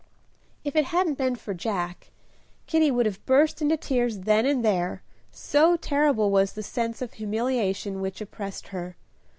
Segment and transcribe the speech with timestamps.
[0.63, 2.09] If it hadn't been for Jack,
[2.65, 7.13] Kitty would have burst into tears then and there, so terrible was the sense of
[7.13, 8.95] humiliation which oppressed her.